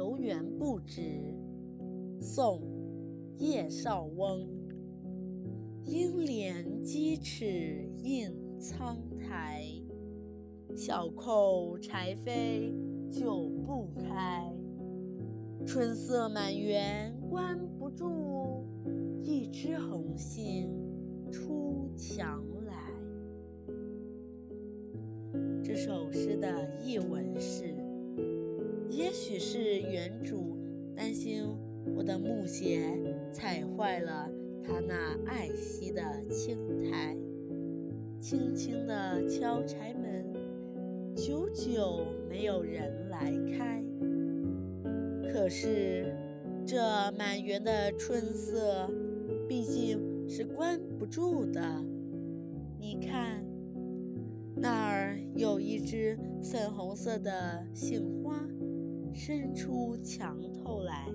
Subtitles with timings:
[0.00, 1.36] 游园不值。
[2.22, 2.58] 宋·
[3.36, 4.48] 叶绍翁。
[5.84, 9.62] 应怜屐齿印苍苔，
[10.74, 12.72] 小扣柴扉
[13.10, 14.50] 久不开。
[15.66, 18.64] 春色满园关不住，
[19.22, 20.70] 一枝红杏
[21.30, 22.90] 出墙来。
[25.62, 26.48] 这首诗的
[26.82, 27.69] 译文是：
[29.30, 30.58] 许是园主
[30.96, 31.44] 担心
[31.94, 32.82] 我的木鞋
[33.32, 34.28] 踩坏了。
[34.64, 37.16] 他那爱惜的青苔，
[38.18, 40.26] 轻轻地敲柴门，
[41.14, 43.80] 久久没有人来开。
[45.32, 46.12] 可是
[46.66, 46.82] 这
[47.16, 48.90] 满园的春色，
[49.48, 51.62] 毕竟是关不住的。
[52.80, 53.44] 你看，
[54.56, 58.19] 那儿有一只粉红色的杏，
[59.22, 61.06] 伸出墙头来。